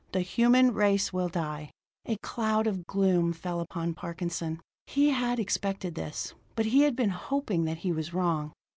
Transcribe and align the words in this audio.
The 0.13 0.21
human 0.21 0.73
race 0.73 1.13
will 1.13 1.29
die!" 1.29 1.69
A 2.07 2.17
cloud 2.23 2.65
of 2.65 2.87
gloom 2.87 3.33
fell 3.33 3.59
upon 3.59 3.93
Parkinson. 3.93 4.59
He 4.87 5.11
had 5.11 5.39
expected 5.39 5.93
this; 5.93 6.33
but 6.55 6.65
he 6.65 6.81
had 6.81 6.95
been 6.95 7.11
hoping 7.11 7.65
that 7.65 7.77
he 7.77 7.91
was 7.91 8.11
wrong. 8.11 8.51